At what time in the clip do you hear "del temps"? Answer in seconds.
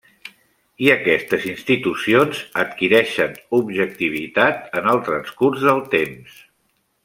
5.71-6.43